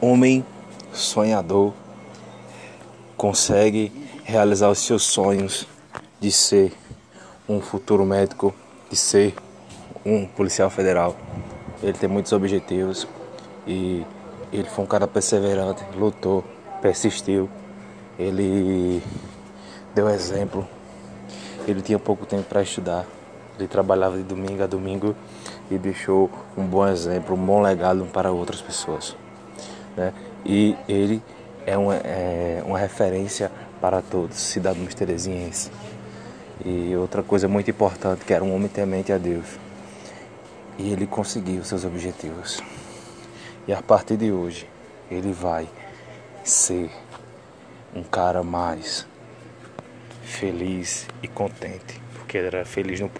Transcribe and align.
homem 0.00 0.44
sonhador 0.92 1.72
consegue 3.16 3.92
realizar 4.24 4.70
os 4.70 4.78
seus 4.78 5.02
sonhos 5.02 5.66
de 6.20 6.30
ser 6.30 6.72
um 7.48 7.60
futuro 7.60 8.04
médico, 8.04 8.54
de 8.90 8.96
ser 8.96 9.34
um 10.04 10.26
policial 10.26 10.70
federal. 10.70 11.16
Ele 11.82 11.92
tem 11.92 12.08
muitos 12.08 12.32
objetivos 12.32 13.08
e 13.66 14.04
ele 14.52 14.68
foi 14.68 14.84
um 14.84 14.86
cara 14.86 15.06
perseverante, 15.06 15.82
lutou, 15.96 16.44
persistiu. 16.80 17.48
Ele 18.18 19.02
deu 19.94 20.08
exemplo. 20.08 20.66
Ele 21.66 21.82
tinha 21.82 21.98
pouco 21.98 22.24
tempo 22.24 22.44
para 22.44 22.62
estudar. 22.62 23.04
Ele 23.58 23.68
trabalhava 23.68 24.16
de 24.16 24.22
domingo 24.22 24.62
a 24.62 24.66
domingo 24.66 25.14
e 25.70 25.76
deixou 25.76 26.30
um 26.56 26.64
bom 26.64 26.86
exemplo, 26.86 27.34
um 27.34 27.44
bom 27.44 27.60
legado 27.60 28.04
para 28.12 28.30
outras 28.30 28.60
pessoas. 28.60 29.16
Né? 29.98 30.14
E 30.46 30.76
ele 30.88 31.20
é 31.66 31.76
uma, 31.76 31.96
é 31.96 32.62
uma 32.64 32.78
referência 32.78 33.50
para 33.80 34.00
todos, 34.00 34.36
cidadãos 34.38 34.94
terezienses. 34.94 35.72
E 36.64 36.94
outra 36.94 37.20
coisa 37.22 37.48
muito 37.48 37.68
importante, 37.68 38.24
que 38.24 38.32
era 38.32 38.44
um 38.44 38.54
homem 38.54 38.68
temente 38.68 39.12
a 39.12 39.18
Deus. 39.18 39.46
E 40.78 40.92
ele 40.92 41.06
conseguiu 41.06 41.64
seus 41.64 41.84
objetivos. 41.84 42.62
E 43.66 43.72
a 43.72 43.82
partir 43.82 44.16
de 44.16 44.30
hoje, 44.30 44.68
ele 45.10 45.32
vai 45.32 45.68
ser 46.44 46.90
um 47.94 48.04
cara 48.04 48.44
mais 48.44 49.04
feliz 50.22 51.08
e 51.22 51.26
contente, 51.26 52.00
porque 52.14 52.38
ele 52.38 52.46
era 52.46 52.64
feliz 52.64 53.00
no 53.00 53.08
povo. 53.08 53.16